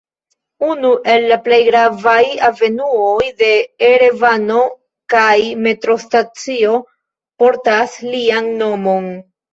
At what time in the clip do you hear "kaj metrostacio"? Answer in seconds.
5.15-6.75